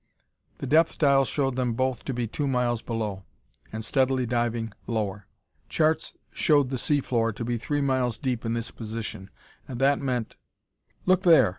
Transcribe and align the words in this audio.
The 0.57 0.65
depth 0.65 0.97
dial 0.97 1.25
showed 1.25 1.55
them 1.57 1.73
both 1.73 2.03
to 2.05 2.13
be 2.15 2.25
two 2.25 2.47
miles 2.47 2.81
below, 2.81 3.21
and 3.71 3.85
steadily 3.85 4.25
diving 4.25 4.73
lower. 4.87 5.27
Charts 5.69 6.15
showed 6.31 6.71
the 6.71 6.79
sea 6.79 7.01
floor 7.01 7.31
to 7.31 7.45
be 7.45 7.59
three 7.59 7.81
miles 7.81 8.17
deep 8.17 8.43
in 8.43 8.55
this 8.55 8.71
position, 8.71 9.29
and 9.67 9.77
that 9.79 9.99
meant 9.99 10.37
"Look 11.05 11.21
there!" 11.21 11.49